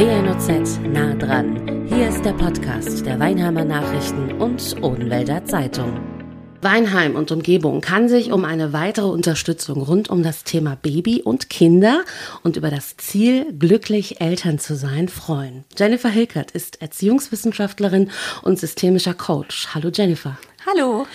[0.00, 1.86] WNOZ nah dran.
[1.86, 6.00] Hier ist der Podcast der Weinheimer Nachrichten und Odenwälder Zeitung.
[6.62, 11.50] Weinheim und Umgebung kann sich um eine weitere Unterstützung rund um das Thema Baby und
[11.50, 12.02] Kinder
[12.42, 15.64] und über das Ziel, glücklich Eltern zu sein, freuen.
[15.78, 18.10] Jennifer Hilkert ist Erziehungswissenschaftlerin
[18.40, 19.68] und systemischer Coach.
[19.74, 20.38] Hallo Jennifer.
[20.66, 21.06] Hallo.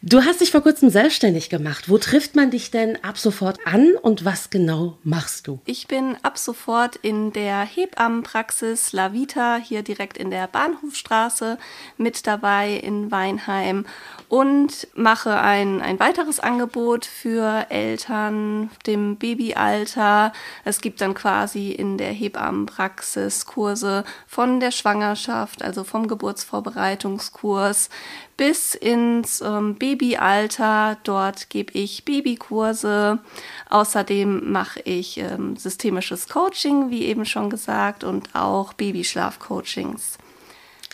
[0.00, 1.90] Du hast dich vor kurzem selbstständig gemacht.
[1.90, 5.60] Wo trifft man dich denn ab sofort an und was genau machst du?
[5.66, 11.58] Ich bin ab sofort in der Hebammenpraxis La Vita hier direkt in der Bahnhofstraße
[11.98, 13.84] mit dabei in Weinheim
[14.30, 20.32] und mache ein, ein weiteres Angebot für Eltern dem Babyalter.
[20.64, 27.90] Es gibt dann quasi in der Hebammenpraxis Kurse von der Schwangerschaft, also vom Geburtsvorbereitungskurs
[28.36, 30.98] bis ins ähm, Babyalter.
[31.04, 33.18] Dort gebe ich Babykurse.
[33.70, 40.18] Außerdem mache ich ähm, systemisches Coaching, wie eben schon gesagt, und auch Babyschlafcoachings.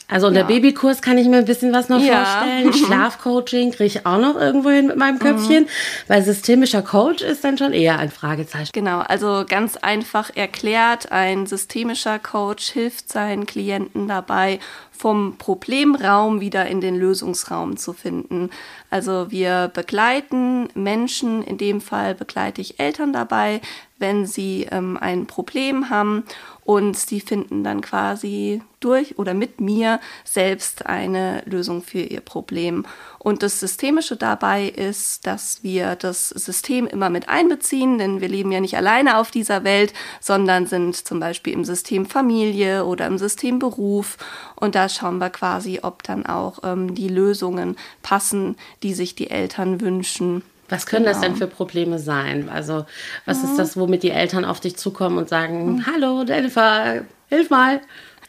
[0.09, 0.47] Also unter ja.
[0.47, 2.25] Babykurs kann ich mir ein bisschen was noch ja.
[2.25, 2.73] vorstellen.
[2.87, 5.69] Schlafcoaching kriege ich auch noch irgendwo hin mit meinem Köpfchen, mhm.
[6.09, 8.71] weil systemischer Coach ist dann schon eher ein Fragezeichen.
[8.73, 14.59] Genau, also ganz einfach erklärt, ein systemischer Coach hilft seinen Klienten dabei,
[15.03, 18.51] vom Problemraum wieder in den Lösungsraum zu finden.
[18.89, 23.61] Also wir begleiten Menschen, in dem Fall begleite ich Eltern dabei,
[23.99, 26.23] wenn sie ähm, ein Problem haben
[26.65, 32.87] und sie finden dann quasi durch oder mit mir selbst eine Lösung für ihr Problem.
[33.19, 38.53] Und das Systemische dabei ist, dass wir das System immer mit einbeziehen, denn wir leben
[38.53, 43.19] ja nicht alleine auf dieser Welt, sondern sind zum Beispiel im System Familie oder im
[43.19, 44.19] System Beruf.
[44.57, 49.31] Und da schauen wir quasi, ob dann auch ähm, die Lösungen passen, die sich die
[49.31, 50.43] Eltern wünschen.
[50.73, 51.13] Was können genau.
[51.13, 51.47] das denn genau.
[51.47, 52.49] für Probleme sein?
[52.49, 52.87] Also,
[53.27, 53.51] was mhm.
[53.51, 55.87] ist das, womit die Eltern auf dich zukommen und sagen: mhm.
[55.87, 57.83] Hallo, Jennifer, hilf mal?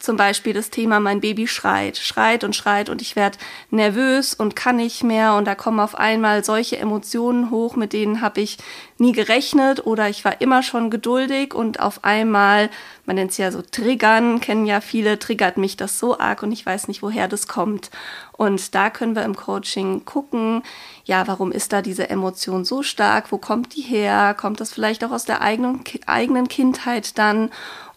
[0.04, 3.38] Zum Beispiel das Thema, mein Baby schreit, schreit und schreit und ich werde
[3.70, 8.20] nervös und kann nicht mehr und da kommen auf einmal solche Emotionen hoch, mit denen
[8.20, 8.58] habe ich
[8.98, 12.68] nie gerechnet oder ich war immer schon geduldig und auf einmal,
[13.06, 16.52] man nennt es ja so Triggern, kennen ja viele, triggert mich das so arg und
[16.52, 17.90] ich weiß nicht, woher das kommt.
[18.32, 20.64] Und da können wir im Coaching gucken,
[21.06, 23.32] ja, warum ist da diese Emotion so stark?
[23.32, 24.34] Wo kommt die her?
[24.38, 27.50] Kommt das vielleicht auch aus der eigenen, eigenen Kindheit dann?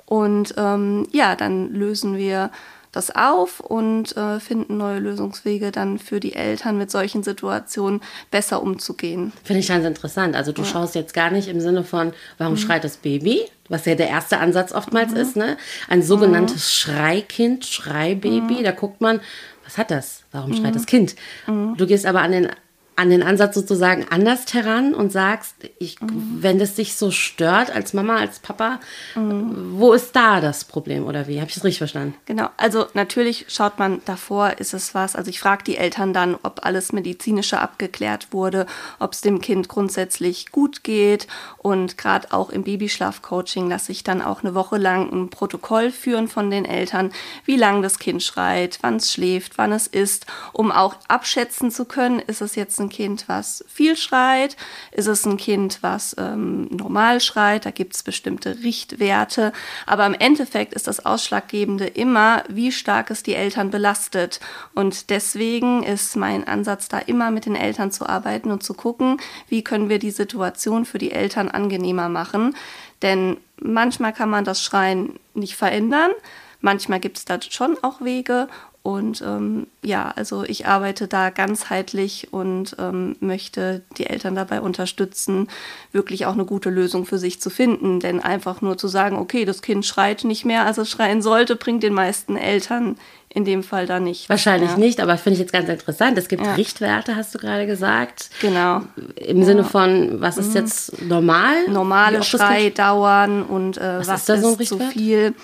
[0.08, 2.50] Und ähm, ja, dann lösen wir
[2.94, 8.02] das auf und äh, finden neue Lösungswege dann für die Eltern mit solchen Situationen
[8.32, 9.34] besser umzugehen.
[9.44, 10.36] Finde ich ganz interessant.
[10.36, 10.68] Also du ja.
[10.68, 12.58] schaust jetzt gar nicht im Sinne von, warum mhm.
[12.58, 15.18] schreit das Baby, was ja der erste Ansatz oftmals mhm.
[15.18, 15.58] ist, ne?
[15.90, 16.92] Ein sogenanntes mhm.
[16.92, 18.60] Schreikind, Schreibaby.
[18.60, 18.64] Mhm.
[18.64, 19.20] Da guckt man,
[19.64, 20.24] was hat das?
[20.32, 20.78] Warum schreit mhm.
[20.78, 21.16] das Kind?
[21.46, 21.76] Mhm.
[21.78, 22.50] Du gehst aber an den
[22.98, 26.40] an den Ansatz sozusagen anders heran und sagst, ich, mhm.
[26.40, 28.80] wenn das dich so stört als Mama, als Papa,
[29.14, 29.76] mhm.
[29.78, 31.40] wo ist da das Problem oder wie?
[31.40, 32.16] Habe ich das richtig verstanden?
[32.26, 36.36] Genau, also natürlich schaut man davor, ist es was, also ich frage die Eltern dann,
[36.42, 38.66] ob alles medizinische abgeklärt wurde,
[38.98, 41.28] ob es dem Kind grundsätzlich gut geht
[41.60, 46.28] und gerade auch im Babyschlafcoaching lasse ich dann auch eine Woche lang ein Protokoll führen
[46.28, 47.12] von den Eltern,
[47.46, 51.86] wie lange das Kind schreit, wann es schläft, wann es isst, um auch abschätzen zu
[51.86, 54.56] können, ist es jetzt ein ein Kind, was viel schreit?
[54.92, 57.66] Ist es ein Kind, was ähm, normal schreit?
[57.66, 59.52] Da gibt es bestimmte Richtwerte.
[59.86, 64.40] Aber im Endeffekt ist das Ausschlaggebende immer, wie stark es die Eltern belastet.
[64.74, 69.18] Und deswegen ist mein Ansatz da immer mit den Eltern zu arbeiten und zu gucken,
[69.50, 72.56] wie können wir die Situation für die Eltern angenehmer machen.
[73.02, 76.12] Denn manchmal kann man das Schreien nicht verändern.
[76.60, 78.48] Manchmal gibt es da schon auch Wege
[78.88, 85.50] und ähm, ja, also ich arbeite da ganzheitlich und ähm, möchte die Eltern dabei unterstützen,
[85.92, 88.00] wirklich auch eine gute Lösung für sich zu finden.
[88.00, 91.58] Denn einfach nur zu sagen, okay, das Kind schreit nicht mehr, als es schreien sollte,
[91.58, 92.96] bringt den meisten Eltern
[93.28, 94.30] in dem Fall da nicht.
[94.30, 94.78] Wahrscheinlich ja.
[94.78, 96.18] nicht, aber finde ich jetzt ganz interessant.
[96.18, 96.56] Es gibt ja.
[96.56, 98.30] Richtwerte, hast du gerade gesagt.
[98.40, 98.84] Genau.
[99.18, 99.46] Im ja.
[99.46, 100.56] Sinne von, was ist mhm.
[100.56, 101.68] jetzt normal?
[101.68, 105.36] Normale Schreidauern und äh, was, was, ist, da so ist zu viel.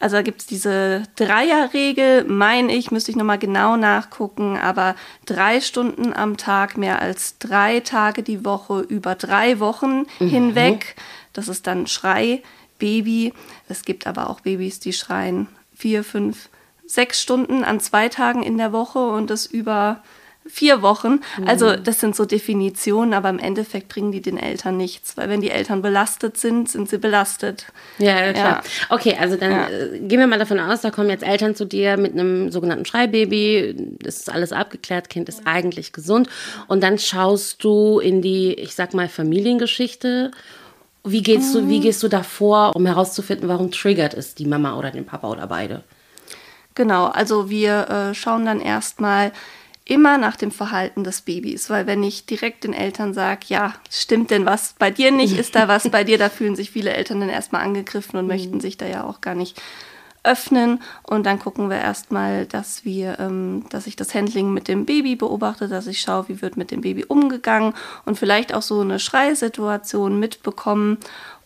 [0.00, 5.60] Also da gibt es diese Dreierregel, meine ich, müsste ich nochmal genau nachgucken, aber drei
[5.60, 10.28] Stunden am Tag, mehr als drei Tage die Woche, über drei Wochen mhm.
[10.28, 10.96] hinweg.
[11.32, 13.32] Das ist dann Schrei-Baby.
[13.68, 16.48] Es gibt aber auch Babys, die schreien vier, fünf,
[16.86, 20.02] sechs Stunden an zwei Tagen in der Woche und das über
[20.46, 21.20] vier Wochen.
[21.46, 21.84] Also mhm.
[21.84, 25.50] das sind so Definitionen, aber im Endeffekt bringen die den Eltern nichts, weil wenn die
[25.50, 27.66] Eltern belastet sind, sind sie belastet.
[27.98, 28.62] Ja, klar.
[28.62, 28.62] Ja.
[28.90, 29.68] Okay, also dann ja.
[29.68, 32.84] Äh, gehen wir mal davon aus, da kommen jetzt Eltern zu dir mit einem sogenannten
[32.84, 36.28] Schreibaby, das ist alles abgeklärt, Kind ist eigentlich gesund
[36.68, 40.30] und dann schaust du in die, ich sag mal, Familiengeschichte
[41.06, 44.90] Wie gehst du, wie gehst du davor, um herauszufinden, warum triggert es die Mama oder
[44.90, 45.84] den Papa oder beide?
[46.74, 49.32] Genau, also wir äh, schauen dann erstmal
[49.84, 54.30] immer nach dem Verhalten des Babys, weil wenn ich direkt den Eltern sage, ja, stimmt
[54.30, 57.20] denn was bei dir nicht, ist da was bei dir, da fühlen sich viele Eltern
[57.20, 58.30] dann erstmal angegriffen und mhm.
[58.32, 59.60] möchten sich da ja auch gar nicht
[60.22, 64.86] öffnen und dann gucken wir erstmal, dass wir, ähm, dass ich das Handling mit dem
[64.86, 67.74] Baby beobachte, dass ich schaue, wie wird mit dem Baby umgegangen
[68.06, 70.96] und vielleicht auch so eine Schreisituation mitbekommen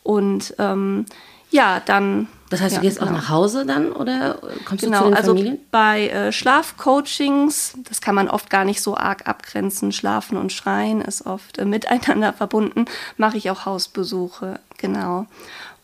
[0.05, 1.07] und ähm,
[1.51, 2.29] ja, dann.
[2.51, 3.11] Das heißt, du gehst genau.
[3.11, 5.59] auch nach Hause dann oder kommst genau, du zu den also Familien?
[5.71, 9.93] bei äh, Schlafcoachings, das kann man oft gar nicht so arg abgrenzen.
[9.93, 12.87] Schlafen und Schreien ist oft äh, miteinander verbunden.
[13.17, 15.27] Mache ich auch Hausbesuche, genau.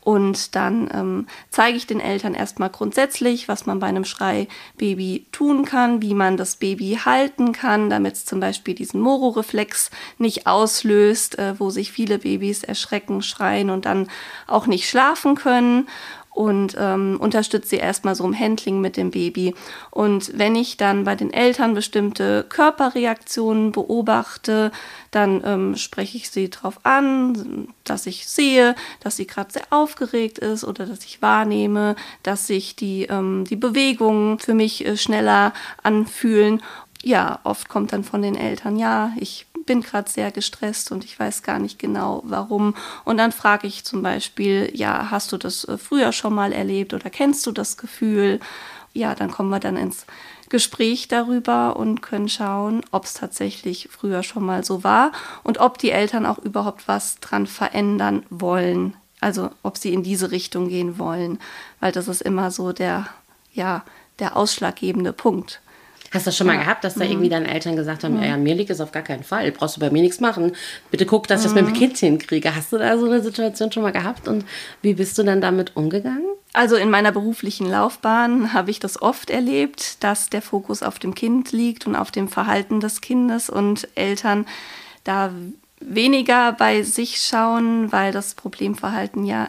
[0.05, 5.65] Und dann ähm, zeige ich den Eltern erstmal grundsätzlich, was man bei einem Schreibaby tun
[5.65, 11.39] kann, wie man das Baby halten kann, damit es zum Beispiel diesen Moro-Reflex nicht auslöst,
[11.39, 14.09] äh, wo sich viele Babys erschrecken, schreien und dann
[14.47, 15.89] auch nicht schlafen können
[16.35, 19.55] und ähm, unterstütze sie erstmal so im Handling mit dem Baby.
[19.91, 24.73] Und wenn ich dann bei den Eltern bestimmte Körperreaktionen beobachte,
[25.13, 30.39] dann ähm, spreche ich sie darauf an, dass ich sehe, dass sie gerade sehr aufgeregt
[30.39, 31.95] ist oder dass ich wahrnehme,
[32.25, 35.53] dass sich die, ähm, die Bewegungen für mich äh, schneller
[35.85, 36.61] anfühlen.
[37.05, 41.19] Ja, oft kommt dann von den Eltern, ja, ich bin gerade sehr gestresst und ich
[41.21, 42.75] weiß gar nicht genau warum.
[43.05, 46.95] Und dann frage ich zum Beispiel, ja, hast du das äh, früher schon mal erlebt
[46.95, 48.41] oder kennst du das Gefühl?
[48.95, 50.07] Ja, dann kommen wir dann ins
[50.49, 55.13] Gespräch darüber und können schauen, ob es tatsächlich früher schon mal so war
[55.43, 58.97] und ob die Eltern auch überhaupt was dran verändern wollen.
[59.21, 61.39] Also ob sie in diese Richtung gehen wollen,
[61.81, 63.09] weil das ist immer so der,
[63.53, 63.85] ja,
[64.21, 65.61] der ausschlaggebende Punkt.
[66.15, 66.63] Hast du das schon mal ja.
[66.63, 67.11] gehabt, dass da mhm.
[67.11, 68.23] irgendwie deine Eltern gesagt haben, mhm.
[68.23, 70.53] ja, mir liegt es auf gar keinen Fall, brauchst du bei mir nichts machen.
[70.91, 71.79] Bitte guck, dass ich das mit dem mhm.
[71.79, 72.55] Kind hinkriege.
[72.55, 74.45] Hast du da so eine Situation schon mal gehabt und
[74.81, 76.25] wie bist du dann damit umgegangen?
[76.53, 81.17] Also in meiner beruflichen Laufbahn habe ich das oft erlebt, dass der Fokus auf dem
[81.17, 84.47] Kind liegt und auf dem Verhalten des Kindes und Eltern
[85.03, 85.33] da
[85.81, 89.49] weniger bei sich schauen, weil das Problemverhalten ja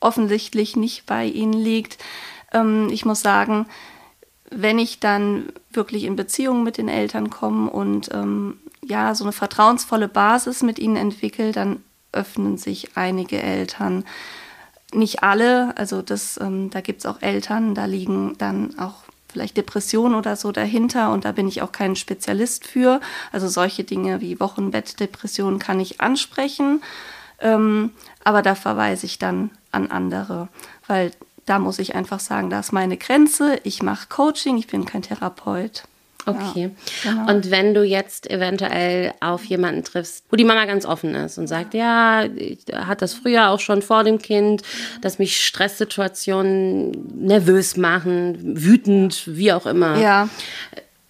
[0.00, 1.98] offensichtlich nicht bei ihnen liegt.
[2.52, 3.66] Ähm, ich muss sagen,
[4.50, 9.32] wenn ich dann wirklich in Beziehung mit den Eltern komme und ähm, ja, so eine
[9.32, 14.04] vertrauensvolle Basis mit ihnen entwickle, dann öffnen sich einige Eltern.
[14.92, 19.58] Nicht alle, also das, ähm, da gibt es auch Eltern, da liegen dann auch vielleicht
[19.58, 23.00] Depressionen oder so dahinter und da bin ich auch kein Spezialist für.
[23.30, 26.82] Also solche Dinge wie Wochenbettdepressionen kann ich ansprechen,
[27.40, 27.90] ähm,
[28.24, 30.48] aber da verweise ich dann an andere,
[30.86, 31.12] weil
[31.48, 33.58] da muss ich einfach sagen, da ist meine Grenze.
[33.62, 35.84] Ich mache Coaching, ich bin kein Therapeut.
[36.26, 36.70] Okay.
[37.04, 37.32] Ja, genau.
[37.32, 41.46] Und wenn du jetzt eventuell auf jemanden triffst, wo die Mama ganz offen ist und
[41.46, 44.62] sagt, ja, ich hat das früher auch schon vor dem Kind,
[45.00, 46.92] dass mich Stresssituationen
[47.26, 49.98] nervös machen, wütend, wie auch immer.
[49.98, 50.28] Ja.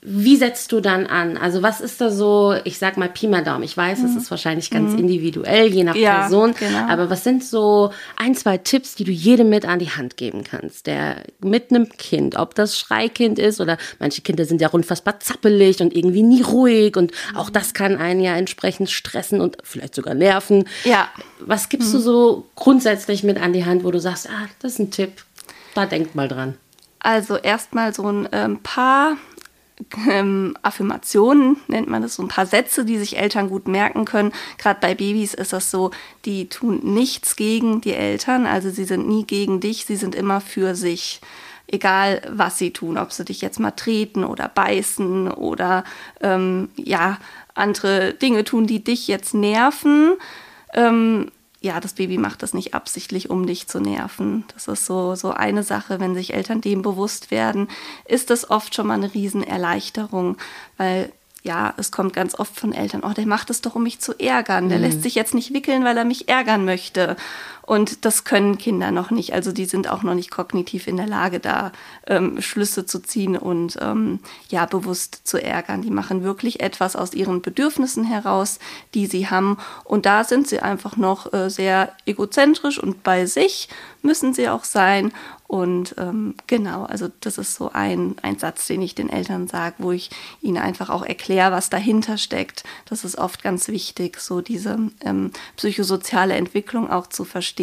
[0.01, 1.37] Wie setzt du dann an?
[1.37, 3.65] Also was ist da so, ich sag mal Pi mal Daumen.
[3.65, 4.19] Ich weiß, es mhm.
[4.19, 5.01] ist wahrscheinlich ganz mhm.
[5.01, 6.55] individuell, je nach ja, Person.
[6.57, 6.87] Genau.
[6.89, 10.45] Aber was sind so ein, zwei Tipps, die du jedem mit an die Hand geben
[10.45, 15.19] kannst, der mit einem Kind, ob das Schreikind ist oder manche Kinder sind ja unfassbar
[15.19, 19.97] zappelig und irgendwie nie ruhig und auch das kann einen ja entsprechend stressen und vielleicht
[19.97, 20.69] sogar nerven.
[20.85, 21.09] Ja.
[21.41, 21.93] Was gibst mhm.
[21.95, 25.25] du so grundsätzlich mit an die Hand, wo du sagst, ah, das ist ein Tipp,
[25.75, 26.55] da denkt mal dran.
[27.01, 29.17] Also erstmal so ein ähm, paar
[30.09, 34.33] ähm, Affirmationen, nennt man das, so ein paar Sätze, die sich Eltern gut merken können.
[34.59, 35.91] Gerade bei Babys ist das so,
[36.25, 40.41] die tun nichts gegen die Eltern, also sie sind nie gegen dich, sie sind immer
[40.41, 41.21] für sich.
[41.71, 45.85] Egal, was sie tun, ob sie dich jetzt mal treten oder beißen oder
[46.23, 47.19] ähm, ja,
[47.53, 50.15] andere Dinge tun, die dich jetzt nerven.
[50.73, 54.45] Ähm, ja, das Baby macht das nicht absichtlich, um dich zu nerven.
[54.55, 57.69] Das ist so, so eine Sache, wenn sich Eltern dem bewusst werden,
[58.05, 60.37] ist das oft schon mal eine Riesenerleichterung,
[60.77, 61.13] weil
[61.43, 64.13] ja, es kommt ganz oft von Eltern, oh, der macht es doch, um mich zu
[64.19, 64.69] ärgern.
[64.69, 64.85] Der mhm.
[64.85, 67.17] lässt sich jetzt nicht wickeln, weil er mich ärgern möchte.
[67.69, 69.35] Und das können Kinder noch nicht.
[69.35, 71.71] Also die sind auch noch nicht kognitiv in der Lage, da
[72.07, 75.83] ähm, Schlüsse zu ziehen und ähm, ja, bewusst zu ärgern.
[75.83, 78.59] Die machen wirklich etwas aus ihren Bedürfnissen heraus,
[78.95, 79.59] die sie haben.
[79.85, 83.69] Und da sind sie einfach noch äh, sehr egozentrisch und bei sich
[84.01, 85.13] müssen sie auch sein.
[85.47, 89.77] Und ähm, genau, also das ist so ein, ein Satz, den ich den Eltern sage,
[89.79, 90.11] wo ich
[90.43, 92.65] ihnen einfach auch erkläre, was dahinter steckt.
[92.85, 97.58] Das ist oft ganz wichtig, so diese ähm, psychosoziale Entwicklung auch zu verstehen.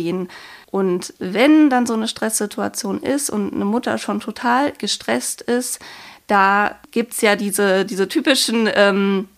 [0.72, 5.80] Und wenn dann so eine Stresssituation ist und eine Mutter schon total gestresst ist,
[6.28, 9.30] da gibt es ja diese, diese typischen ähm,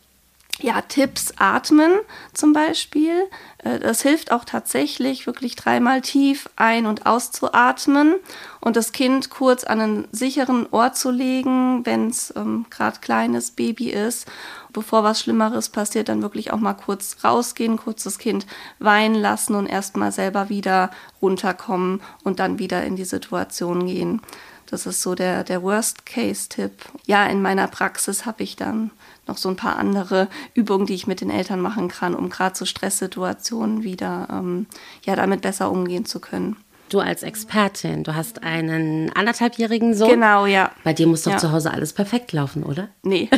[0.59, 1.91] ja, Tipps, atmen
[2.33, 3.29] zum Beispiel.
[3.59, 8.15] Äh, das hilft auch tatsächlich, wirklich dreimal tief ein- und auszuatmen
[8.59, 13.51] und das Kind kurz an einen sicheren Ort zu legen, wenn es ähm, gerade kleines
[13.51, 14.27] Baby ist.
[14.73, 18.47] Bevor was Schlimmeres passiert, dann wirklich auch mal kurz rausgehen, kurz das Kind
[18.79, 20.89] weinen lassen und erstmal selber wieder
[21.21, 24.21] runterkommen und dann wieder in die Situation gehen.
[24.67, 26.71] Das ist so der, der Worst-Case-Tipp.
[27.05, 28.91] Ja, in meiner Praxis habe ich dann
[29.25, 32.55] noch so ein paar andere Übungen, die ich mit den Eltern machen kann, um gerade
[32.55, 34.67] so Stresssituationen wieder ähm,
[35.03, 36.57] ja, damit besser umgehen zu können.
[36.89, 40.09] Du als Expertin, du hast einen anderthalbjährigen Sohn.
[40.09, 40.71] Genau, ja.
[40.85, 41.37] Bei dir muss doch ja.
[41.37, 42.87] zu Hause alles perfekt laufen, oder?
[43.03, 43.29] Nee.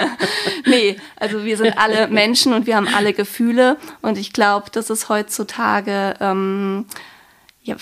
[0.66, 3.78] nee, also wir sind alle Menschen und wir haben alle Gefühle.
[4.02, 6.84] Und ich glaube, das ist heutzutage, ähm,
[7.62, 7.76] ja,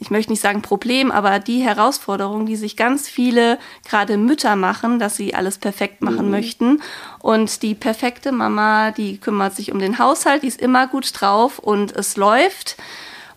[0.00, 4.98] ich möchte nicht sagen Problem, aber die Herausforderung, die sich ganz viele gerade Mütter machen,
[4.98, 6.30] dass sie alles perfekt machen mhm.
[6.30, 6.82] möchten.
[7.18, 11.58] Und die perfekte Mama, die kümmert sich um den Haushalt, die ist immer gut drauf
[11.58, 12.76] und es läuft.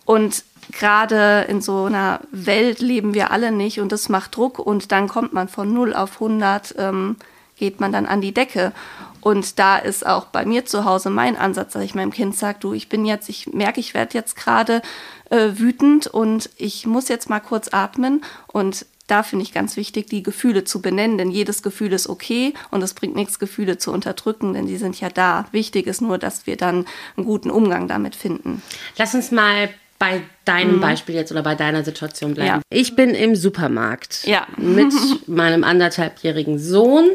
[0.05, 4.91] Und gerade in so einer Welt leben wir alle nicht und das macht Druck und
[4.91, 7.17] dann kommt man von 0 auf 100, ähm,
[7.57, 8.71] geht man dann an die Decke.
[9.19, 12.57] Und da ist auch bei mir zu Hause mein Ansatz, dass ich meinem Kind sage,
[12.59, 14.81] du, ich bin jetzt, ich merke, ich werde jetzt gerade
[15.31, 20.07] äh, wütend und ich muss jetzt mal kurz atmen und da finde ich ganz wichtig,
[20.07, 23.91] die Gefühle zu benennen, denn jedes Gefühl ist okay und es bringt nichts, Gefühle zu
[23.91, 25.47] unterdrücken, denn die sind ja da.
[25.51, 26.85] Wichtig ist nur, dass wir dann
[27.17, 28.61] einen guten Umgang damit finden.
[28.97, 29.69] Lass uns mal
[29.99, 30.81] bei deinem mhm.
[30.81, 32.47] Beispiel jetzt oder bei deiner Situation bleiben.
[32.47, 32.61] Ja.
[32.69, 34.47] Ich bin im Supermarkt ja.
[34.57, 34.93] mit
[35.27, 37.09] meinem anderthalbjährigen Sohn.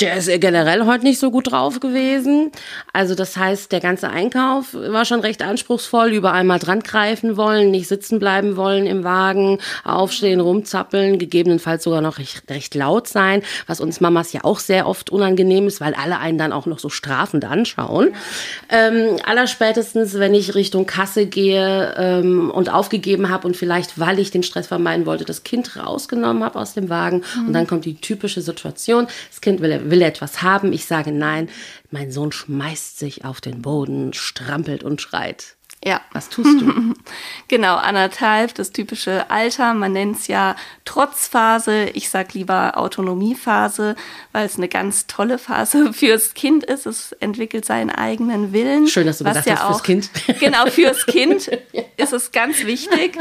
[0.00, 2.50] Der ist generell heute nicht so gut drauf gewesen.
[2.92, 6.12] Also das heißt, der ganze Einkauf war schon recht anspruchsvoll.
[6.12, 12.00] Überall mal dran greifen wollen, nicht sitzen bleiben wollen im Wagen, aufstehen, rumzappeln, gegebenenfalls sogar
[12.00, 15.94] noch recht, recht laut sein, was uns Mamas ja auch sehr oft unangenehm ist, weil
[15.94, 18.14] alle einen dann auch noch so strafend anschauen.
[18.70, 24.30] Ähm, allerspätestens, wenn ich Richtung Kasse gehe ähm, und aufgegeben habe und vielleicht, weil ich
[24.30, 27.48] den Stress vermeiden wollte, das Kind rausgenommen habe aus dem Wagen mhm.
[27.48, 30.72] und dann kommt die typische Situation, das Kind will will etwas haben.
[30.72, 31.48] Ich sage nein.
[31.90, 35.56] Mein Sohn schmeißt sich auf den Boden, strampelt und schreit.
[35.84, 36.00] Ja.
[36.12, 36.94] Was tust du?
[37.48, 39.74] genau, anderthalb, das typische Alter.
[39.74, 41.86] Man nennt es ja Trotzphase.
[41.94, 43.96] Ich sag lieber Autonomiephase,
[44.30, 46.86] weil es eine ganz tolle Phase fürs Kind ist.
[46.86, 48.86] Es entwickelt seinen eigenen Willen.
[48.86, 50.10] Schön, dass du gesagt ja hast, auch, fürs Kind.
[50.40, 51.82] Genau, fürs Kind ja.
[51.96, 53.18] ist es ganz wichtig.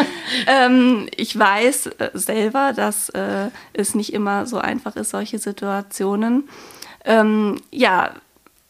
[0.47, 6.47] Ähm, ich weiß äh, selber, dass äh, es nicht immer so einfach ist, solche Situationen.
[7.05, 8.11] Ähm, ja,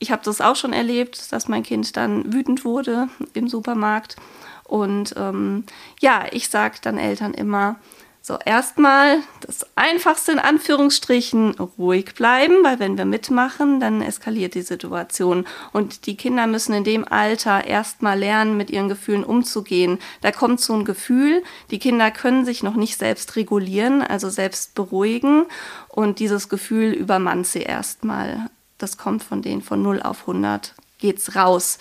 [0.01, 4.15] ich habe das auch schon erlebt, dass mein Kind dann wütend wurde im Supermarkt.
[4.63, 5.63] Und ähm,
[5.99, 7.75] ja, ich sage dann Eltern immer,
[8.23, 14.63] so erstmal das Einfachste in Anführungsstrichen, ruhig bleiben, weil wenn wir mitmachen, dann eskaliert die
[14.63, 15.45] Situation.
[15.71, 19.99] Und die Kinder müssen in dem Alter erstmal lernen, mit ihren Gefühlen umzugehen.
[20.21, 24.73] Da kommt so ein Gefühl, die Kinder können sich noch nicht selbst regulieren, also selbst
[24.73, 25.45] beruhigen.
[25.89, 28.49] Und dieses Gefühl übermannt sie erstmal
[28.81, 31.77] das kommt von denen von 0 auf 100, geht's raus.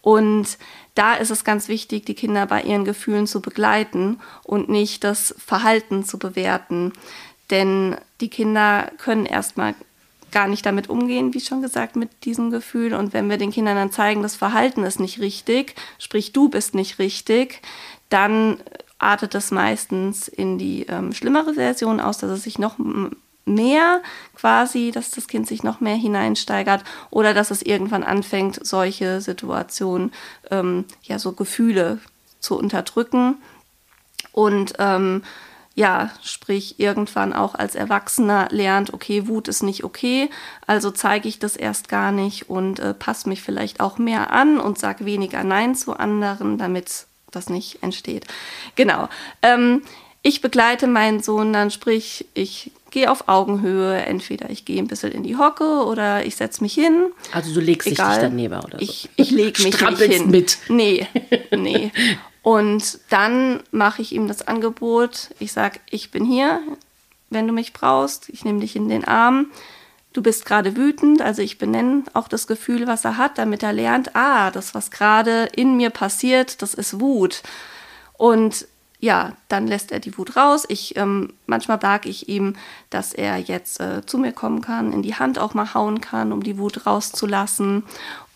[0.00, 0.58] Und
[0.94, 5.34] da ist es ganz wichtig, die Kinder bei ihren Gefühlen zu begleiten und nicht das
[5.38, 6.92] Verhalten zu bewerten.
[7.50, 9.74] Denn die Kinder können erstmal
[10.30, 12.94] gar nicht damit umgehen, wie schon gesagt, mit diesem Gefühl.
[12.94, 16.74] Und wenn wir den Kindern dann zeigen, das Verhalten ist nicht richtig, sprich du bist
[16.74, 17.62] nicht richtig,
[18.08, 18.58] dann
[18.98, 22.78] artet es meistens in die ähm, schlimmere Version aus, dass es sich noch
[23.44, 24.02] mehr
[24.34, 30.12] quasi, dass das Kind sich noch mehr hineinsteigert oder dass es irgendwann anfängt, solche Situationen,
[30.50, 31.98] ähm, ja, so Gefühle
[32.40, 33.36] zu unterdrücken
[34.32, 35.22] und ähm,
[35.76, 40.30] ja, sprich irgendwann auch als Erwachsener lernt, okay, Wut ist nicht okay,
[40.66, 44.60] also zeige ich das erst gar nicht und äh, passe mich vielleicht auch mehr an
[44.60, 48.26] und sage weniger Nein zu anderen, damit das nicht entsteht.
[48.76, 49.08] Genau.
[49.42, 49.82] Ähm,
[50.22, 53.96] ich begleite meinen Sohn dann, sprich, ich gehe auf Augenhöhe.
[53.96, 57.12] Entweder ich gehe ein bisschen in die Hocke oder ich setze mich hin.
[57.32, 58.14] Also du legst Egal.
[58.14, 58.84] dich daneben oder so.
[58.84, 60.30] Ich, ich lege mich nicht hin.
[60.30, 60.58] mit.
[60.68, 61.06] Nee,
[61.50, 61.92] nee.
[62.42, 65.30] Und dann mache ich ihm das Angebot.
[65.38, 66.60] Ich sage, ich bin hier,
[67.30, 68.28] wenn du mich brauchst.
[68.28, 69.46] Ich nehme dich in den Arm.
[70.12, 73.72] Du bist gerade wütend, also ich benenne auch das Gefühl, was er hat, damit er
[73.72, 77.42] lernt, ah, das, was gerade in mir passiert, das ist Wut.
[78.16, 78.68] Und
[79.04, 80.64] ja, dann lässt er die Wut raus.
[80.66, 82.54] Ich, ähm, manchmal sage ich ihm,
[82.88, 86.32] dass er jetzt äh, zu mir kommen kann, in die Hand auch mal hauen kann,
[86.32, 87.82] um die Wut rauszulassen.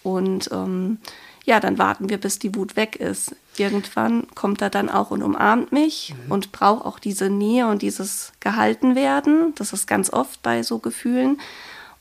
[0.02, 0.98] Und ähm,
[1.46, 3.34] ja, dann warten wir, bis die Wut weg ist.
[3.56, 6.32] Irgendwann kommt er dann auch und umarmt mich mhm.
[6.32, 9.54] und braucht auch diese Nähe und dieses Gehaltenwerden.
[9.54, 11.40] Das ist ganz oft bei so Gefühlen.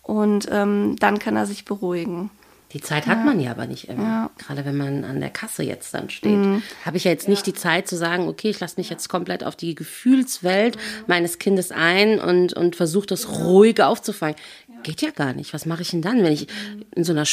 [0.01, 2.31] und ähm, dann kann er sich beruhigen.
[2.73, 4.03] Die Zeit hat man ja aber nicht immer.
[4.03, 4.29] Ja.
[4.37, 6.37] Gerade wenn man an der Kasse jetzt dann steht.
[6.37, 6.61] Mhm.
[6.85, 9.43] Habe ich ja jetzt nicht die Zeit zu sagen, okay, ich lasse mich jetzt komplett
[9.43, 14.35] auf die Gefühlswelt meines Kindes ein und, und versuche das ruhig aufzufangen.
[14.83, 15.53] Geht ja gar nicht.
[15.53, 16.47] Was mache ich denn dann, wenn ich
[16.95, 17.25] in so einer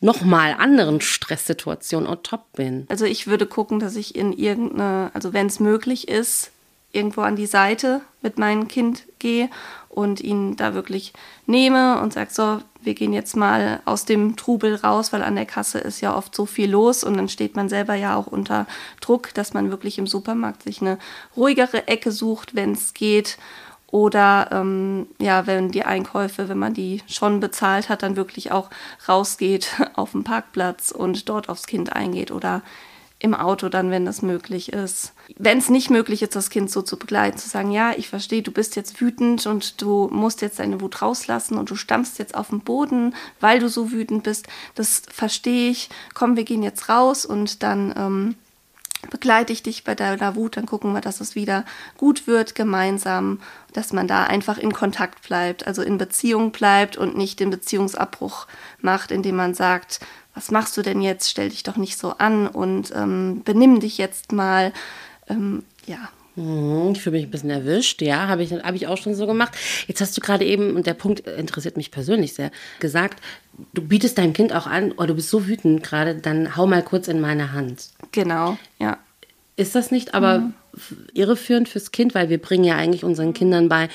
[0.00, 2.86] nochmal anderen Stresssituation on top bin?
[2.88, 6.50] Also ich würde gucken, dass ich in irgendeine, also wenn es möglich ist,
[6.92, 9.50] irgendwo an die Seite mit meinem Kind gehe
[9.88, 11.12] und ihn da wirklich
[11.46, 15.46] nehme und sage, so, wir gehen jetzt mal aus dem Trubel raus, weil an der
[15.46, 18.66] Kasse ist ja oft so viel los und dann steht man selber ja auch unter
[19.00, 20.98] Druck, dass man wirklich im Supermarkt sich eine
[21.36, 23.38] ruhigere Ecke sucht, wenn es geht.
[23.90, 28.70] Oder ähm, ja, wenn die Einkäufe, wenn man die schon bezahlt hat, dann wirklich auch
[29.08, 32.62] rausgeht auf den Parkplatz und dort aufs Kind eingeht oder
[33.20, 35.12] im Auto dann, wenn das möglich ist.
[35.36, 38.42] Wenn es nicht möglich ist, das Kind so zu begleiten, zu sagen, ja, ich verstehe,
[38.42, 42.36] du bist jetzt wütend und du musst jetzt deine Wut rauslassen und du stampfst jetzt
[42.36, 44.46] auf den Boden, weil du so wütend bist,
[44.76, 45.90] das verstehe ich.
[46.14, 48.34] Komm, wir gehen jetzt raus und dann ähm,
[49.10, 51.64] begleite ich dich bei deiner Wut, dann gucken wir, dass es wieder
[51.96, 53.40] gut wird gemeinsam,
[53.72, 58.46] dass man da einfach in Kontakt bleibt, also in Beziehung bleibt und nicht den Beziehungsabbruch
[58.80, 60.00] macht, indem man sagt,
[60.38, 61.28] was machst du denn jetzt?
[61.28, 64.72] Stell dich doch nicht so an und ähm, benimm dich jetzt mal.
[65.28, 65.98] Ähm, ja.
[66.36, 69.26] Hm, Ich fühle mich ein bisschen erwischt, ja, habe ich, hab ich auch schon so
[69.26, 69.52] gemacht.
[69.88, 73.20] Jetzt hast du gerade eben, und der Punkt interessiert mich persönlich sehr, gesagt,
[73.74, 76.82] du bietest deinem Kind auch an, oh, du bist so wütend gerade, dann hau mal
[76.84, 77.88] kurz in meine Hand.
[78.12, 78.98] Genau, ja.
[79.56, 83.68] Ist das nicht aber f- irreführend fürs Kind, weil wir bringen ja eigentlich unseren Kindern
[83.68, 83.88] bei,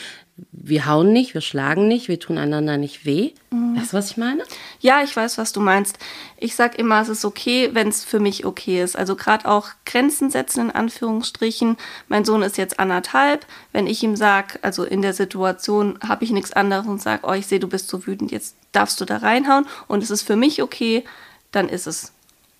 [0.51, 3.31] wir hauen nicht, wir schlagen nicht, wir tun einander nicht weh.
[3.51, 4.43] Weißt du, was ich meine?
[4.79, 5.99] Ja, ich weiß, was du meinst.
[6.37, 8.97] Ich sag immer, es ist okay, wenn es für mich okay ist.
[8.97, 11.77] Also gerade auch Grenzen setzen in Anführungsstrichen.
[12.07, 13.45] Mein Sohn ist jetzt anderthalb.
[13.71, 17.33] Wenn ich ihm sag, also in der Situation habe ich nichts anderes und sag, oh,
[17.33, 20.35] ich sehe, du bist so wütend, jetzt darfst du da reinhauen und es ist für
[20.35, 21.03] mich okay,
[21.51, 22.11] dann ist es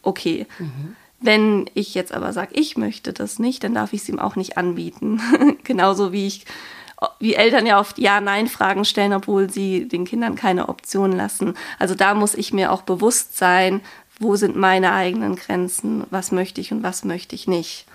[0.03, 0.46] okay.
[1.20, 4.36] Wenn ich jetzt aber sage, ich möchte das nicht, dann darf ich es ihm auch
[4.36, 5.22] nicht anbieten.
[5.63, 6.46] Genauso wie ich
[7.19, 11.55] wie Eltern ja oft Ja-Nein-Fragen stellen, obwohl sie den Kindern keine Option lassen.
[11.79, 13.81] Also da muss ich mir auch bewusst sein,
[14.20, 17.85] wo sind meine eigenen Grenzen, was möchte ich und was möchte ich nicht.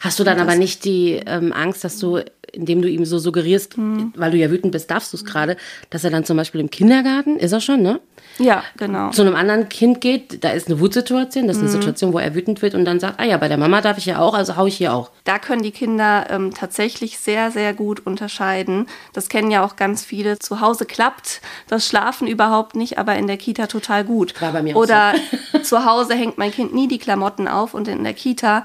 [0.00, 2.20] Hast du dann aber nicht die ähm, Angst, dass du,
[2.52, 3.74] indem du ihm so suggerierst,
[4.16, 5.56] weil du ja wütend bist, darfst du es gerade,
[5.90, 8.00] dass er dann zum Beispiel im Kindergarten, ist er schon, ne?
[8.38, 9.10] Ja, genau.
[9.10, 12.34] Zu einem anderen Kind geht, da ist eine Wutsituation, das ist eine Situation, wo er
[12.34, 14.56] wütend wird und dann sagt, ah ja, bei der Mama darf ich ja auch, also
[14.56, 15.10] hau ich hier auch.
[15.24, 18.86] Da können die Kinder ähm, tatsächlich sehr, sehr gut unterscheiden.
[19.12, 20.38] Das kennen ja auch ganz viele.
[20.38, 24.40] Zu Hause klappt das Schlafen überhaupt nicht, aber in der Kita total gut.
[24.40, 25.14] War bei mir auch Oder
[25.62, 28.64] zu Hause hängt mein Kind nie die Klamotten auf und in der Kita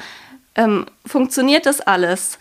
[0.55, 2.37] ähm, funktioniert das alles.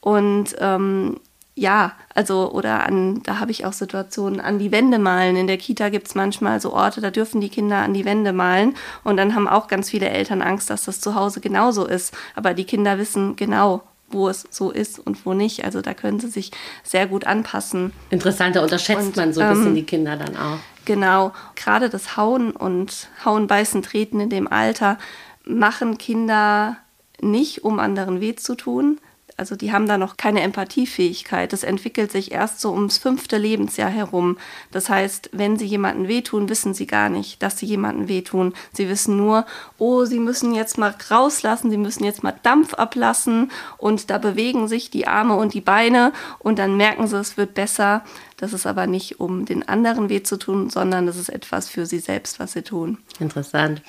[0.00, 1.20] Und ähm,
[1.54, 5.36] ja, also, oder an, da habe ich auch Situationen an die Wände malen.
[5.36, 8.32] In der Kita gibt es manchmal so Orte, da dürfen die Kinder an die Wände
[8.32, 8.74] malen.
[9.04, 12.14] Und dann haben auch ganz viele Eltern Angst, dass das zu Hause genauso ist.
[12.34, 15.64] Aber die Kinder wissen genau, wo es so ist und wo nicht.
[15.64, 17.92] Also da können sie sich sehr gut anpassen.
[18.10, 20.58] Interessant, da unterschätzt Und, man so ein bisschen ähm, die Kinder dann auch.
[20.84, 24.98] Genau, gerade das Hauen und Hauen, Beißen, Treten in dem Alter
[25.44, 26.76] machen Kinder
[27.22, 28.98] nicht, um anderen weh zu tun.
[29.36, 31.52] Also die haben da noch keine Empathiefähigkeit.
[31.52, 34.36] Das entwickelt sich erst so ums fünfte Lebensjahr herum.
[34.70, 38.54] Das heißt, wenn sie jemanden wehtun, wissen sie gar nicht, dass sie jemanden wehtun.
[38.72, 39.46] Sie wissen nur,
[39.78, 44.68] oh, sie müssen jetzt mal rauslassen, sie müssen jetzt mal Dampf ablassen und da bewegen
[44.68, 48.04] sich die Arme und die Beine und dann merken sie, es wird besser.
[48.36, 51.86] Das ist aber nicht, um den anderen weh zu tun, sondern das ist etwas für
[51.86, 52.98] sie selbst, was sie tun.
[53.20, 53.82] Interessant.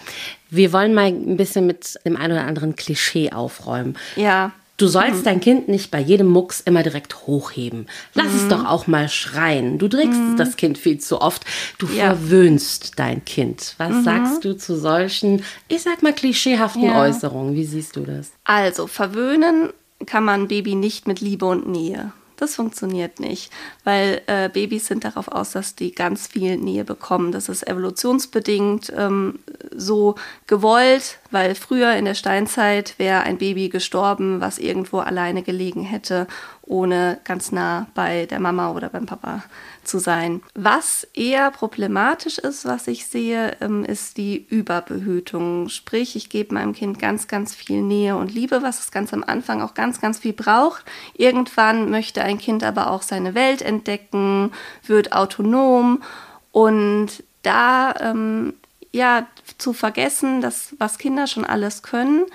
[0.52, 3.98] Wir wollen mal ein bisschen mit dem einen oder anderen Klischee aufräumen.
[4.16, 4.52] Ja,
[4.84, 7.88] Du sollst dein Kind nicht bei jedem Mucks immer direkt hochheben.
[8.16, 9.78] Lass es doch auch mal schreien.
[9.80, 11.46] Du trägst das Kind viel zu oft.
[11.78, 12.08] Du Ja.
[12.08, 13.76] verwöhnst dein Kind.
[13.78, 17.00] Was sagst du zu solchen, ich sag mal, klischeehaften Ja.
[17.02, 17.56] Äußerungen?
[17.56, 18.32] Wie siehst du das?
[18.44, 19.70] Also, verwöhnen
[20.06, 22.12] kann man Baby nicht mit Liebe und Nähe.
[22.36, 23.52] Das funktioniert nicht,
[23.86, 27.32] weil äh, Babys sind darauf aus, dass die ganz viel Nähe bekommen.
[27.32, 29.40] Das ist evolutionsbedingt ähm,
[29.74, 30.16] so
[30.46, 36.28] gewollt, weil früher in der Steinzeit wäre ein Baby gestorben, was irgendwo alleine gelegen hätte,
[36.62, 39.44] ohne ganz nah bei der Mama oder beim Papa
[39.84, 40.42] zu sein.
[40.54, 45.70] Was eher problematisch ist, was ich sehe, ähm, ist die Überbehütung.
[45.70, 49.24] Sprich, ich gebe meinem Kind ganz, ganz viel Nähe und Liebe, was es ganz am
[49.24, 50.86] Anfang auch ganz, ganz viel braucht.
[51.18, 54.52] Irgendwann möchte ein Kind aber auch seine Welt entdecken,
[54.86, 56.04] wird autonom
[56.52, 58.54] und da ähm,
[58.94, 59.28] ja
[59.58, 62.26] zu vergessen, dass was Kinder schon alles können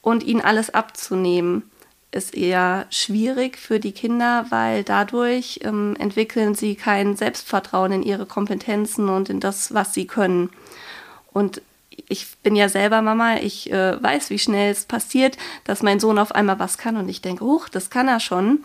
[0.00, 1.70] und ihnen alles abzunehmen
[2.14, 8.24] ist eher schwierig für die Kinder, weil dadurch ähm, entwickeln sie kein Selbstvertrauen in ihre
[8.24, 10.50] Kompetenzen und in das, was sie können.
[11.32, 16.00] Und ich bin ja selber Mama, ich äh, weiß, wie schnell es passiert, dass mein
[16.00, 18.64] Sohn auf einmal was kann und ich denke, huch, das kann er schon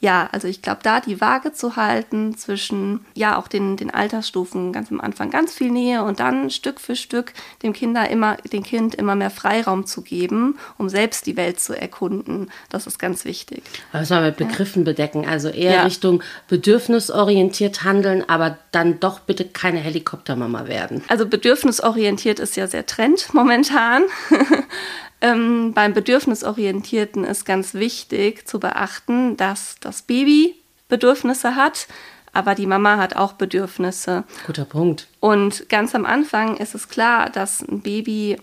[0.00, 4.72] ja, also ich glaube, da die Waage zu halten zwischen, ja, auch den, den Altersstufen
[4.72, 8.62] ganz am Anfang ganz viel Nähe und dann Stück für Stück dem Kinder immer, dem
[8.62, 12.50] Kind immer mehr Freiraum zu geben, um selbst die Welt zu erkunden.
[12.70, 13.62] Das ist ganz wichtig.
[13.92, 14.86] Was wir mit Begriffen ja.
[14.86, 15.82] bedecken, also eher ja.
[15.82, 21.04] Richtung bedürfnisorientiert handeln, aber dann doch bitte keine Helikoptermama werden.
[21.08, 24.04] Also bedürfnisorientiert ist ja sehr Trend momentan.
[25.20, 30.54] Ähm, beim Bedürfnisorientierten ist ganz wichtig zu beachten, dass das Baby
[30.88, 31.86] Bedürfnisse hat,
[32.32, 34.24] aber die Mama hat auch Bedürfnisse.
[34.46, 35.06] Guter Punkt.
[35.20, 38.38] Und ganz am Anfang ist es klar, dass ein Baby,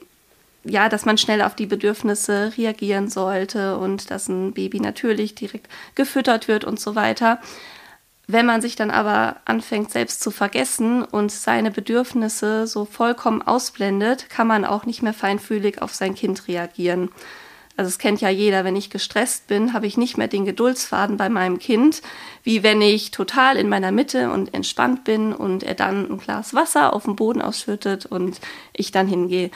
[0.63, 5.67] ja, dass man schnell auf die Bedürfnisse reagieren sollte und dass ein Baby natürlich direkt
[5.95, 7.39] gefüttert wird und so weiter.
[8.29, 14.29] Wenn man sich dann aber anfängt, selbst zu vergessen und seine Bedürfnisse so vollkommen ausblendet,
[14.29, 17.09] kann man auch nicht mehr feinfühlig auf sein Kind reagieren.
[17.77, 21.15] Also es kennt ja jeder, wenn ich gestresst bin, habe ich nicht mehr den Geduldsfaden
[21.15, 22.01] bei meinem Kind,
[22.43, 26.53] wie wenn ich total in meiner Mitte und entspannt bin und er dann ein Glas
[26.53, 28.41] Wasser auf den Boden ausschüttet und
[28.73, 29.51] ich dann hingehe.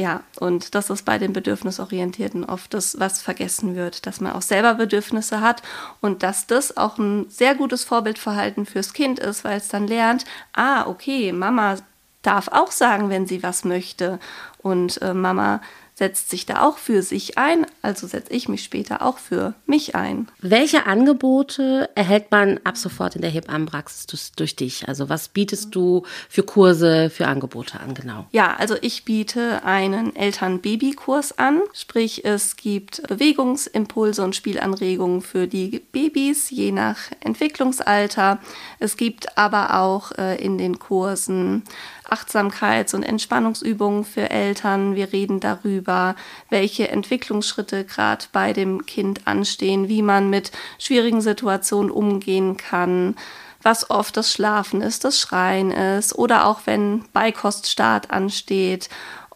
[0.00, 4.42] Ja, und das ist bei den Bedürfnisorientierten oft das, was vergessen wird, dass man auch
[4.42, 5.60] selber Bedürfnisse hat
[6.00, 10.24] und dass das auch ein sehr gutes Vorbildverhalten fürs Kind ist, weil es dann lernt,
[10.52, 11.78] ah, okay, Mama
[12.22, 14.20] darf auch sagen, wenn sie was möchte.
[14.62, 15.60] Und äh, Mama
[15.98, 19.96] setzt sich da auch für sich ein, also setze ich mich später auch für mich
[19.96, 20.28] ein.
[20.40, 24.86] Welche Angebote erhält man ab sofort in der Hebammenpraxis durch dich?
[24.86, 28.26] Also was bietest du für Kurse, für Angebote an, genau?
[28.30, 35.82] Ja, also ich biete einen Eltern-Baby-Kurs an, sprich es gibt Bewegungsimpulse und Spielanregungen für die
[35.90, 38.38] Babys, je nach Entwicklungsalter.
[38.78, 41.64] Es gibt aber auch äh, in den Kursen
[42.10, 44.94] Achtsamkeits- und Entspannungsübungen für Eltern.
[44.94, 46.16] Wir reden darüber,
[46.50, 53.14] welche Entwicklungsschritte gerade bei dem Kind anstehen, wie man mit schwierigen Situationen umgehen kann
[53.62, 58.88] was oft das Schlafen ist, das Schreien ist oder auch wenn Beikoststart ansteht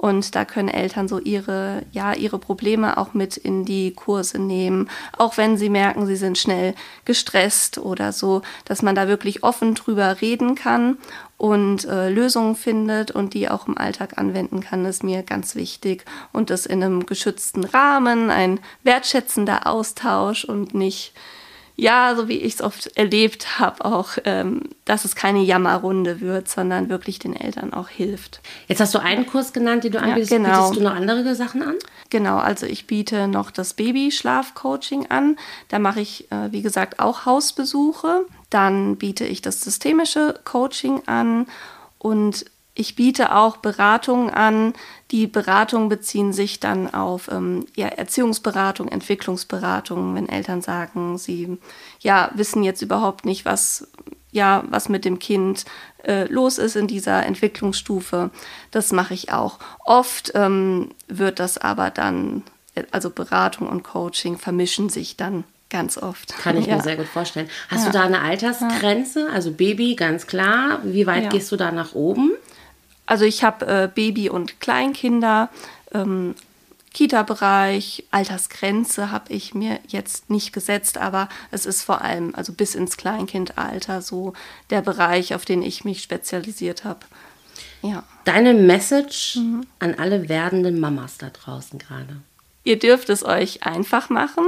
[0.03, 4.91] und da können Eltern so ihre, ja, ihre Probleme auch mit in die Kurse nehmen,
[5.17, 9.77] auch wenn sie merken, sie sind schnell gestresst oder so, dass man da wirklich offen
[9.77, 10.99] drüber reden kann
[11.43, 16.05] und äh, Lösungen findet und die auch im Alltag anwenden kann, ist mir ganz wichtig.
[16.33, 21.15] Und das in einem geschützten Rahmen, ein wertschätzender Austausch und nicht
[21.75, 26.49] ja, so wie ich es oft erlebt habe, auch, ähm, dass es keine Jammerrunde wird,
[26.49, 28.41] sondern wirklich den Eltern auch hilft.
[28.69, 30.31] Jetzt hast du einen Kurs genannt, den du anbietest.
[30.31, 30.69] Ja, genau.
[30.69, 31.75] Bietest du noch andere Sachen an?
[32.11, 35.37] Genau, also ich biete noch das Babyschlafcoaching an.
[35.71, 38.27] Da mache ich, äh, wie gesagt, auch Hausbesuche.
[38.53, 41.47] Dann biete ich das systemische Coaching an
[41.99, 44.75] und ich biete auch Beratungen an.
[45.11, 51.59] Die Beratungen beziehen sich dann auf ähm, ja, Erziehungsberatung, Entwicklungsberatung, wenn Eltern sagen, sie
[52.01, 53.89] ja, wissen jetzt überhaupt nicht, was,
[54.33, 55.65] ja, was mit dem Kind
[56.05, 58.31] äh, los ist in dieser Entwicklungsstufe.
[58.71, 59.59] Das mache ich auch.
[59.85, 62.43] Oft ähm, wird das aber dann,
[62.91, 66.37] also Beratung und Coaching vermischen sich dann ganz oft.
[66.39, 66.77] Kann ich ja.
[66.77, 67.49] mir sehr gut vorstellen.
[67.69, 67.91] Hast ja.
[67.91, 69.29] du da eine Altersgrenze?
[69.33, 70.81] Also Baby, ganz klar.
[70.85, 71.29] Wie weit ja.
[71.31, 72.33] gehst du da nach oben?
[73.07, 75.49] Also ich habe äh, Baby- und Kleinkinder,
[75.93, 76.35] ähm,
[76.93, 82.75] Kita-Bereich, Altersgrenze habe ich mir jetzt nicht gesetzt, aber es ist vor allem, also bis
[82.75, 84.35] ins Kleinkindalter, so
[84.69, 87.01] der Bereich, auf den ich mich spezialisiert habe.
[87.81, 88.05] Ja.
[88.25, 89.67] Deine Message mhm.
[89.79, 92.17] an alle werdenden Mamas da draußen gerade.
[92.63, 94.45] Ihr dürft es euch einfach machen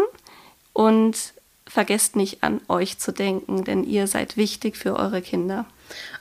[0.74, 1.32] und
[1.66, 5.64] vergesst nicht an euch zu denken, denn ihr seid wichtig für eure Kinder.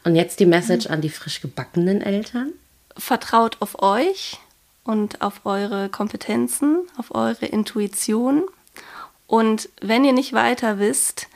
[0.05, 2.53] Und jetzt die Message an die frisch gebackenen Eltern.
[2.97, 4.39] Vertraut auf euch
[4.85, 8.43] und auf eure Kompetenzen, auf eure Intuition.
[9.27, 11.27] Und wenn ihr nicht weiter wisst,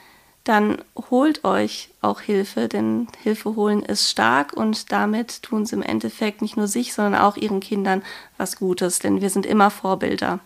[0.43, 5.81] dann holt euch auch Hilfe, denn Hilfe holen ist stark und damit tun sie im
[5.81, 8.01] Endeffekt nicht nur sich, sondern auch ihren Kindern
[8.37, 10.39] was Gutes, denn wir sind immer Vorbilder.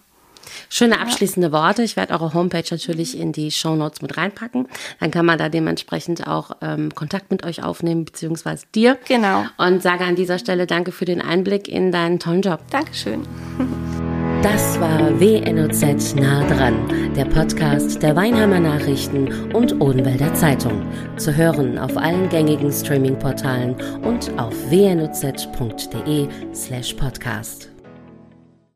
[0.70, 1.84] Schöne abschließende Worte.
[1.84, 4.68] Ich werde eure Homepage natürlich in die Show Notes mit reinpacken.
[5.00, 8.98] Dann kann man da dementsprechend auch ähm, Kontakt mit euch aufnehmen, beziehungsweise dir.
[9.08, 9.46] Genau.
[9.58, 12.60] Und sage an dieser Stelle danke für den Einblick in deinen tollen Job.
[12.70, 13.28] Dankeschön.
[14.42, 20.82] Das war WNOZ nah dran, der Podcast der Weinheimer Nachrichten und Odenwälder Zeitung.
[21.18, 27.71] Zu hören auf allen gängigen Streaming-Portalen und auf wnoz.de slash podcast.